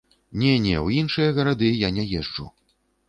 [0.43, 2.51] Не-не, у іншыя гарады я не езджу.